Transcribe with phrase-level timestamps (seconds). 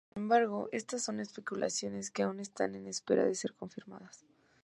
[0.15, 4.25] Sin embargo, estas son especulaciones que aún están en espera de ser confirmadas.